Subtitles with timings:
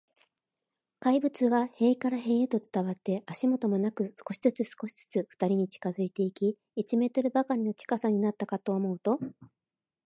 [0.99, 9.19] 怪物は塀から塀へと伝わって、足音もなく、少しずつ、少しずつ、ふたりに近づいていき、一メートルばかりの近さになったかと思うと、